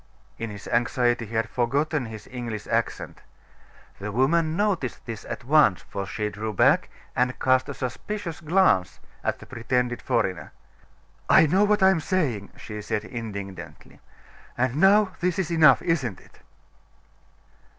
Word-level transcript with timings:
In 0.39 0.49
his 0.49 0.67
anxiety 0.69 1.27
he 1.27 1.35
had 1.35 1.47
forgotten 1.47 2.07
his 2.07 2.25
English 2.31 2.65
accent. 2.65 3.21
The 3.99 4.11
woman 4.11 4.57
noticed 4.57 5.05
this 5.05 5.25
at 5.25 5.43
once, 5.43 5.83
for 5.83 6.07
she 6.07 6.27
drew 6.31 6.53
back, 6.53 6.89
and 7.15 7.37
cast 7.39 7.69
a 7.69 7.75
suspicious 7.75 8.39
glance 8.41 8.99
at 9.23 9.37
the 9.37 9.45
pretended 9.45 10.01
foreigner. 10.01 10.53
"I 11.29 11.45
know 11.45 11.65
what 11.65 11.83
I 11.83 11.91
am 11.91 11.99
saying," 11.99 12.49
she 12.57 12.81
said, 12.81 13.05
indignantly. 13.05 13.99
"And 14.57 14.77
now 14.77 15.11
this 15.19 15.37
is 15.37 15.51
enough, 15.51 15.83
isn't 15.83 16.19
it?" 16.19 16.39